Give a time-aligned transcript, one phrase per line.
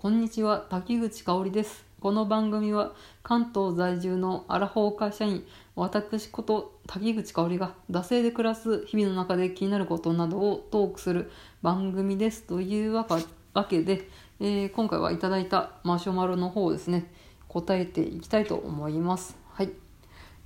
[0.00, 1.84] こんにちは、滝口香織です。
[1.98, 2.92] この番組は
[3.24, 11.32] 関東在住のアラフォー会社員、私こと滝口香織が惰性で暮らす日々の中で気になることなどをトークする
[11.62, 12.44] 番組です。
[12.44, 13.06] というわ
[13.68, 14.08] けで、
[14.38, 17.12] えー、今回はいただいたマシュマロの方をですね、
[17.48, 19.36] 答えていきたいと思います。
[19.52, 19.72] はい。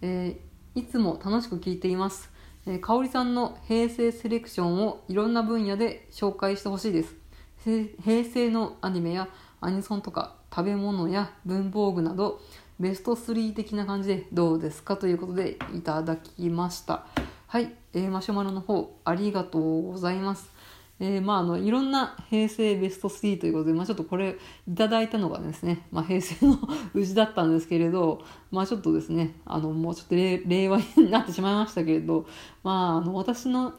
[0.00, 2.32] えー、いつも楽しく聞いています。
[2.64, 7.21] えー、香織さんの平成セレクションをいろんな分野で紹介してほしいです。
[7.64, 9.28] 平成のアニメや
[9.60, 12.40] アニソンとか食べ物や文房具など
[12.80, 17.06] ベスト3的な感じでどうですかということでいただきました。
[17.46, 20.50] はい、えー、マシュマロの方ありがとうございます。
[20.98, 24.36] えー、まああのいろんな平成ベスト3ということで、まあ、ちょっとこれ
[24.68, 26.58] いただいたのがですね、まあ、平成の
[26.94, 32.26] うちだったんですけれど、まあ、ちょっとですねあのもうちょっと令和になってしまいましたけれど、
[32.62, 33.74] まあ、あの私の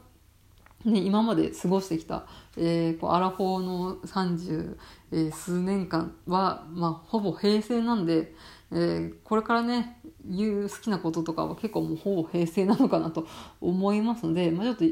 [0.84, 4.76] ね、今まで過ごしてきた、えー、こうアラフォーの30、
[5.12, 8.34] えー、数年間は、まあ、ほぼ平成なんで、
[8.70, 13.26] えー、これからね言う好きなこととかは結構もうほぼ平成なのかなと
[13.60, 14.84] 思いますので、まあ、ちょっと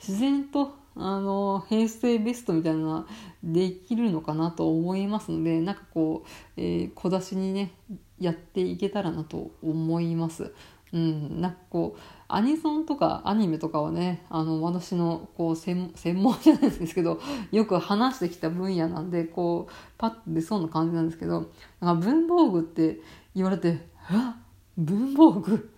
[0.00, 3.06] 自然とあの平成ベストみたいなのは
[3.44, 7.72] できるのかなと思いますのでなんかこう、えー、小出しにね
[8.18, 10.54] やっていけたらなと思います。
[10.92, 17.20] うん、なんかこうアニソンとかアニメとかはねあの私のこう専門じゃないですけど
[17.52, 21.46] よく話してきた分野なんでこうパッと出そうな感じなんですけど
[21.80, 23.00] なんか文房具って
[23.34, 23.68] 言われて
[24.10, 24.14] 「え？
[24.76, 25.70] 文房具？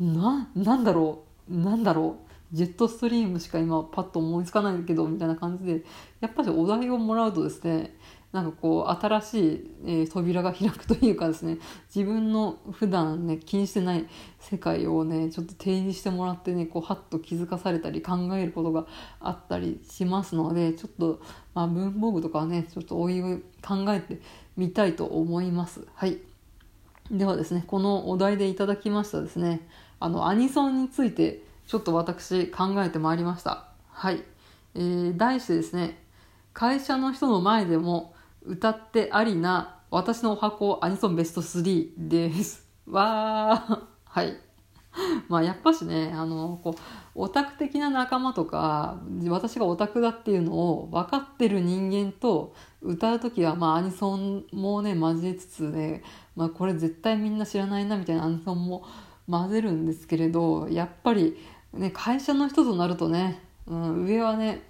[0.00, 1.56] ななんだろう？
[1.56, 2.28] なんだろう？
[2.56, 5.84] ジェットストリームしか今パッと思いつかないけどみたいな感じで
[6.20, 7.94] やっぱりお題をもらうとですね
[8.32, 11.58] なんかこう新しい、えー、扉が開くというかですね
[11.94, 14.06] 自分の普段ね気にしてない
[14.38, 18.86] 世界をねちょっと提示してもらってねこうハッと気づかされたり考えることが
[19.20, 21.22] あったりしますのでちょっと、
[21.54, 24.20] まあ、文房具とかはねちょっとおいおい考えて
[24.56, 25.86] みたいと思います。
[25.94, 26.18] はい
[27.10, 29.66] ではですねこのお題でいただきましたですね
[29.98, 33.68] あのアニソンについてちょっと私考えてまいりました。
[33.90, 34.22] はい、
[34.74, 35.98] えー、題してですね
[36.52, 42.66] 会社の人の前でも歌ってありな私のお箱アニソンベスト3です。
[42.86, 43.82] わー。
[44.04, 44.36] はい。
[45.28, 46.80] まあやっぱしね、あの、こう、
[47.14, 48.98] オタク的な仲間とか、
[49.28, 56.02] 私がオタクだっていうのを分かってる人間と歌う時は、まあアニソンもね、交えつつね、
[56.36, 58.84] まあこれ絶対みんな知らないなみたいなアニソンも
[59.28, 61.36] 混ぜるんですけれど、やっぱり
[61.72, 64.62] ね、会社の人となるとね、うん、上はね、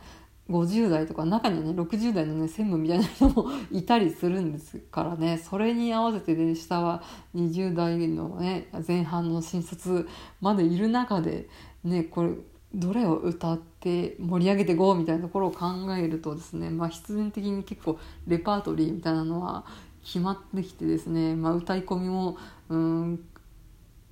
[0.50, 5.38] 50代とか中にはね60代のね専務みたいな人もいたりするんですからね。
[5.38, 7.02] それに合わせてね下は
[7.34, 10.08] 20代のね前半の新卒
[10.40, 11.48] までいる中で
[11.84, 12.30] ねこれ
[12.74, 15.66] どれを歌って盛り上げていこうみたいなところを考
[15.96, 19.64] えるとですねまあ必然的に結構レパートリーみたいなのは
[20.04, 22.36] 決まってきてですね、まあ、歌い込みも
[22.68, 23.20] うん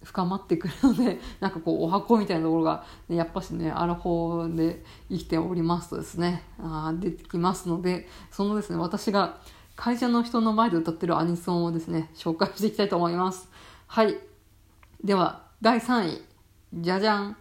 [0.07, 6.45] 深まってくるのでなんかこうお箱みたいなところが、ね、やっぱしねアラフォーで生きておりますとですね。
[6.61, 9.41] あ出てきますのでそのですね私が
[9.75, 13.49] 会社の人の前で歌ってるアニソンをですね紹介していきたいと思います。
[13.89, 14.17] はい。
[15.03, 16.23] では第3位。
[16.73, 17.37] じゃじゃん。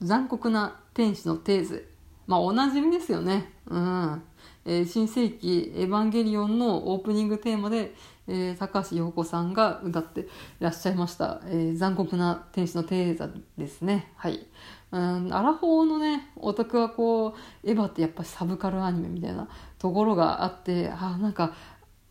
[0.00, 1.89] 残酷な天使のテーゼ。
[2.30, 4.22] まあおなじみですよねうん
[4.64, 7.92] えー、新世紀エヴァンゲリオンのオープニングテーマで、
[8.28, 10.26] えー、高橋洋子さんが歌ってい
[10.60, 14.12] らっしゃいました、えー、残酷な天使のテーザですね。
[14.16, 14.46] はい。
[14.92, 17.34] うん、アラフォーのね、オタクはこう、
[17.68, 19.48] エヴァってやっぱサブカルアニメみたいな
[19.78, 21.54] ところがあって、あ、なんか、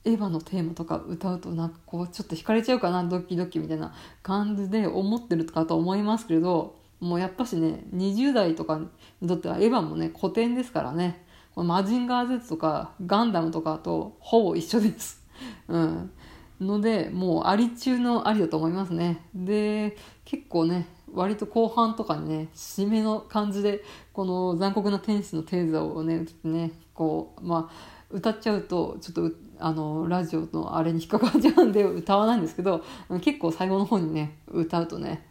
[0.06, 3.94] エヴァのテーマとか歌うとなんかこうちょっと惹かれちゃうかなドキドキみたいな
[4.24, 8.80] 感じで思ってるかと思いますけれどもうやっぱしね20代とか
[9.22, 15.26] にとってはエヴァもね古典ですからねマジンガー Z とかガンダムとかとほぼ一緒です。
[15.68, 16.12] うん。
[16.60, 19.26] ので、もうあり中のありだと思いますね。
[19.34, 19.96] で、
[20.26, 32.84] 結構ね、割と後半とかにね、締めの感じで、この残酷な天使のテーザをね、ね、こう、まあ、歌っちゃうと、ちょっと、あの、ラジオのあれに引っかかっちゃうんで歌わないんですけど、
[33.22, 35.25] 結構最後の方にね、歌うとね、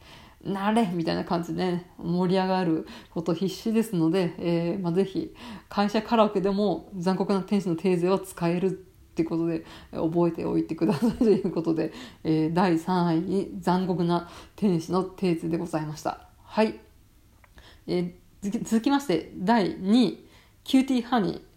[0.49, 5.35] なれみたいな感じで、ね、盛り上がること必死ですので、えーまあ、ぜひ
[5.69, 11.93] 会社カラオケでも残酷な天使のテーゼは使えるってことで覚えておいてくださいということで、
[12.25, 16.29] えー、第3位に残酷な天使のテーゼでございました。
[16.45, 16.79] はい。
[17.87, 20.25] えー、続きまして第2位、
[20.63, 21.49] キューティーハニー。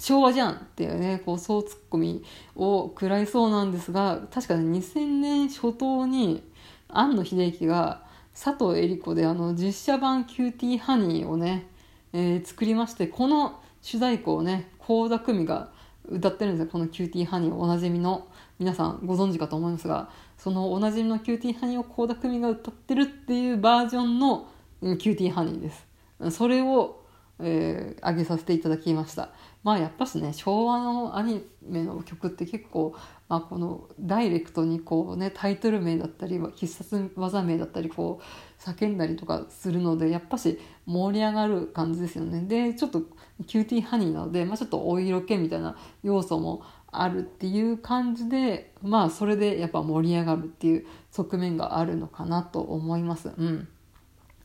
[0.00, 2.24] 昭和じゃんっていうね、こう、総ツッコミ
[2.56, 6.42] を食らいそうなんですが、確かに2000年初頭に、
[6.88, 8.02] 庵野秀明が、
[8.34, 11.66] 佐藤江梨子であの実写版キューティーハニーをね、
[12.12, 15.70] えー、作りましてこの主題歌をね倖田來未が
[16.08, 16.72] 歌ってるんですよ。
[16.72, 18.26] このキューティーハニーおなじみの
[18.58, 24.48] 皆さんご存知かと思いますがそのおなじみのキューティーハニーを倖田來未が歌ってるっていうバージョンの
[24.80, 25.86] キューティーハニーです。
[26.30, 26.99] それを、
[27.42, 29.30] えー、上げさせていただきました。
[29.62, 32.94] まあやっぱしね昭和のアニメの曲って結構、
[33.28, 42.42] まあ、このダイレクトにこうねタイトル名だったり必殺技名だったりこう叫んだりとかするのでやっぱし盛り上がる感じですよね。
[42.42, 43.02] でちょっと
[43.46, 53.30] キューティーハニーなので、まあ、ちょっとお色気みたいな要素もあるっていう感じでまあそれでやっぱ盛り上がるっていう側面があるのかなと思います。
[53.36, 53.68] うん。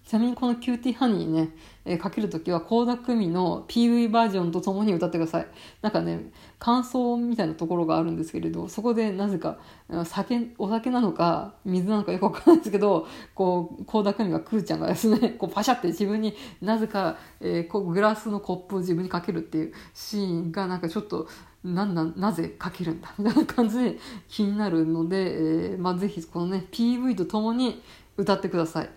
[0.06, 1.50] ちなみにこのキューティーハニーね、
[1.84, 5.48] えー、かけるときは、倖田來未の PV バージョンとともに歌ってください。
[5.82, 9.58] なんかね、間奏みたいなところがあるんですけれど、そこでなぜか、
[10.04, 21.28] 酒、お酒なのか、水なのかよくわかんないですけど、こう、倖田來未が、クーちゃんがですね、 こうパシャって自分になぜか、えー、こうグラスのコップを自分にかけるっていうシーンがなんかちょっと、
[21.64, 23.98] なんなんなぜかけるんだみたいな感じで
[24.30, 27.82] 気になるので、えー、まあ、ぜひこのね PV とともに
[28.18, 28.90] 歌ってください。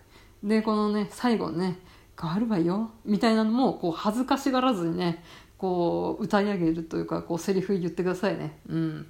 [0.43, 1.79] でこのね最後ね
[2.21, 5.23] 「変わるわよ」みたいなのもこう恥ずかしがらずにね
[5.57, 8.59] こう歌い上げるというかこうセリフ言ってくださいね。
[8.69, 9.07] うん。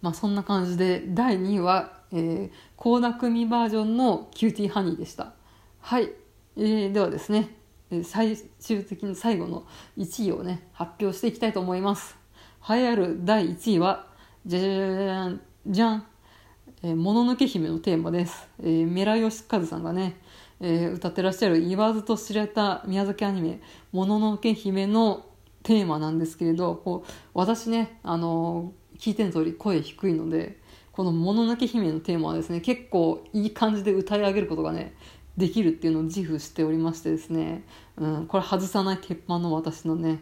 [0.00, 5.32] まあそんな感じで第2位は倖、えー、田來未バージョンの「キューティーハニー」でした。
[5.80, 6.10] はい、
[6.56, 7.56] えー、ではですね
[8.04, 9.66] 最終的に最後の
[9.96, 12.16] 1位をね発表していきたいと思います。
[12.68, 14.06] 栄えある第1位は
[14.46, 16.06] じゃじゃじゃんじゃん
[16.82, 18.48] えー、もののけ姫のテーマです。
[18.60, 20.16] えー、米良美一さんがね、
[20.60, 23.60] えー、歌ってらっしゃる言わずと知れた宮崎アニメ、
[23.90, 25.26] もののけ姫の
[25.64, 30.60] テーマなんですけれど、こう、私ね、あのー、聞いての通り声低いので、
[30.92, 34.94] このもののけ姫のテーマはですね、結構いい感じで歌い上げることがね、
[35.36, 37.64] できるっていうのを自負しておりましてですね、
[37.96, 40.20] うん、これ外さない鉄板の私のね、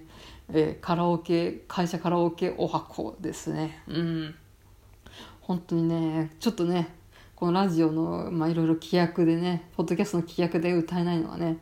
[0.50, 3.82] えー、カラオケ、会社カラオケお箱ですね。
[3.88, 4.35] うん。
[5.47, 6.89] 本当にねちょっとね
[7.37, 11.59] このラジオのまあいろいろ規約でねポッドキャストの規約で歌えないのはね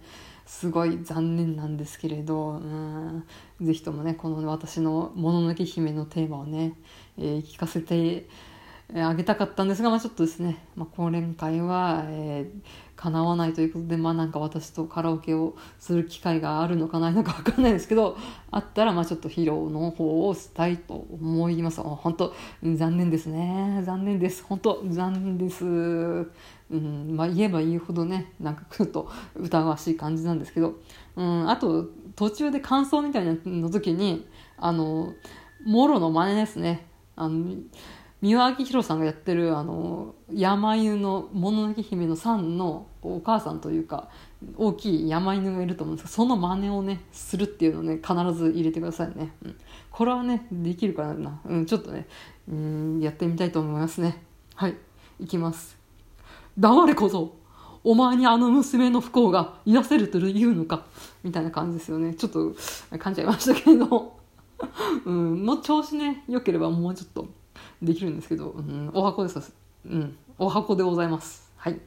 [0.47, 3.25] すごい残念なんですけれどうん
[3.61, 6.73] ぜひともねこの私の「もののけ姫」のテーマをね、
[7.19, 8.27] えー、聞かせて
[8.95, 12.61] あげたかったんですが、まあ、ちょっとですね、まあ、講演会は、えー、
[12.97, 18.17] 叶わないということで、まあ、なんか私とカラオケをする機会があるのかないのか分かんないですけど
[18.51, 21.81] あったら、まあ、ちょっと披露の方をしたいと思います。
[21.81, 23.83] 本当残念ですね。
[23.85, 24.45] 残念です。
[24.45, 25.65] 本当残念です。
[25.65, 30.75] うんまあ、言えば言うほどねなんかちょっと疑わしい感じなんですけど、
[31.15, 31.87] うん、あと
[32.17, 34.27] 途中で感想みたいなの時に
[34.57, 35.13] あの
[35.65, 36.87] もろの真似ですね。
[37.17, 37.55] あの
[38.25, 44.09] 三輪明宏さんがやってるあの山犬のもののけ姫のさんのお母さんというか
[44.57, 49.57] 大きい山犬がいると思うんですけどその真似をねするっていうのをね必ず入れてくださいね、うん、
[49.91, 52.07] これはねできるかな、うん、ちょっとね。
[52.49, 54.23] うんやってみたいと思いますね。
[54.55, 54.77] はい。
[55.21, 55.77] いきます。
[56.59, 57.35] 黙れ小僧。
[57.83, 60.87] お前にあの娘の不幸が癒せると言うのか。
[61.23, 62.15] みたいな感じですよね。
[62.15, 62.51] ちょっと
[62.97, 64.19] 噛んじゃいましたけれど。
[65.05, 67.44] うん、の調子ね良ければもうちょっと。
[67.83, 69.53] できるんですけど、うん、お箱です。
[69.87, 71.51] うん、お箱でございます。
[71.57, 71.81] はい。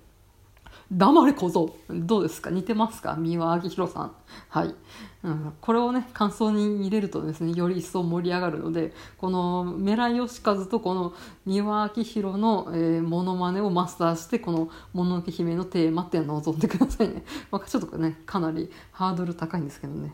[0.90, 2.50] 黙れ小僧どうですか？
[2.50, 3.18] 似てますか？
[3.18, 4.12] 三輪明宏さん。
[4.48, 4.74] はい、
[5.24, 5.54] うん。
[5.60, 11.14] これをね、感想に入れるとですね、より一層盛り上がるので、このメラヨシカズとこの
[11.46, 17.26] 三輪明宏の、えー、モノマネをマスターして、このもののけ姫のテーマっていうのを望んでくださいね。
[17.52, 20.14] まあ、ちょっとね、かなりハードル高いんですけどね。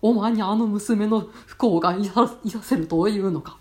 [0.00, 2.28] お前にあの娘の不幸が癒
[2.62, 3.56] せるというのか。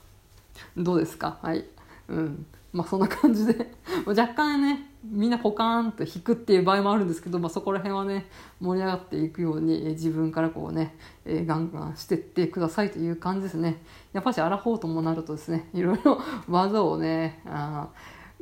[0.77, 1.37] どうですか？
[1.41, 1.65] はい。
[2.09, 2.45] うん。
[2.71, 3.73] まあそんな感じで。
[4.05, 8.25] 若干ねみんなポカーンと引くっていう場合もあるんですけど、まあ、そこら辺はね
[8.59, 10.95] 盛り上がっていくように自分からこうね、
[11.25, 13.83] えー、ガンガンしてってくださいという感じですね。
[14.13, 17.89] やっぱしアラフォーともなるとですねいろいろ技をねあ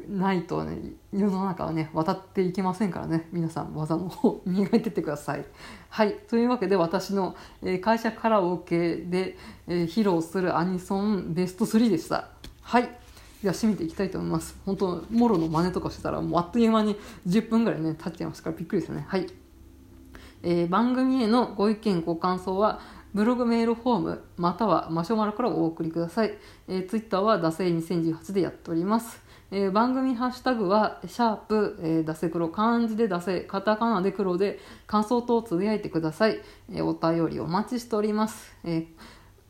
[0.09, 5.45] ないとね世の中はね渡っていけませんからね皆さん技の方磨いてってください。
[5.89, 12.29] はいというわけで私の、えー、会社カラオケで、えー、披露するアニソンベスト3でした。
[12.61, 12.89] はい
[13.41, 14.55] では締めていきたいと思います。
[14.65, 16.95] 本当もろの真似とかしてたらもうあっという間に
[17.27, 19.05] 10分ぐらいね経っちゃいますからびっくりですね。
[19.07, 19.27] はい、
[20.43, 22.79] えー、番組へのご意見ご感想は
[23.13, 26.37] ブログメールフォームまたはマシュマロからお送りください。
[26.67, 29.21] えー、ツイッターはダセイ2018でやっております。
[29.53, 36.39] えー、番組ハッシュタグは、シャープ、えー、出せ黒、漢字で出せ、カタカナで黒で、感想等をつぶやいてください。
[36.69, 38.55] えー、お便りお待ちしております。
[38.63, 38.85] えー、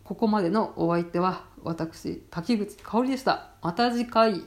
[0.04, 3.52] ここまでのお相手は、私、滝口香織でした。
[3.62, 4.44] また次回。